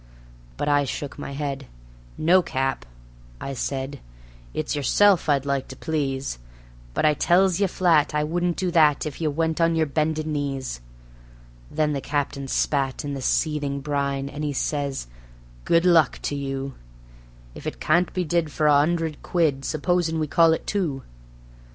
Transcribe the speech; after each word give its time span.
But 0.57 0.67
I 0.67 0.83
shook 0.83 1.19
my 1.19 1.33
head: 1.33 1.67
"No, 2.17 2.41
Cap," 2.41 2.87
I 3.39 3.53
said; 3.53 3.99
"it's 4.51 4.75
yourself 4.75 5.29
I'd 5.29 5.45
like 5.45 5.67
to 5.67 5.75
please, 5.75 6.39
But 6.95 7.05
I 7.05 7.13
tells 7.13 7.59
ye 7.59 7.67
flat 7.67 8.15
I 8.15 8.23
wouldn't 8.23 8.55
do 8.57 8.71
that 8.71 9.05
if 9.05 9.21
ye 9.21 9.27
went 9.27 9.61
on 9.61 9.75
yer 9.75 9.85
bended 9.85 10.25
knees." 10.25 10.81
Then 11.69 11.93
the 11.93 12.01
Captain 12.01 12.47
spat 12.47 13.05
in 13.05 13.13
the 13.13 13.21
seething 13.21 13.79
brine, 13.79 14.27
and 14.27 14.43
he 14.43 14.53
says: 14.53 15.05
"Good 15.65 15.85
luck 15.85 16.17
to 16.23 16.35
you, 16.35 16.73
If 17.53 17.67
it 17.67 17.79
can't 17.79 18.11
be 18.11 18.23
did 18.23 18.51
for 18.51 18.65
a 18.65 18.73
'undred 18.79 19.21
quid, 19.21 19.63
supposin' 19.65 20.17
we 20.17 20.25
call 20.25 20.51
it 20.53 20.65
two?" 20.65 21.03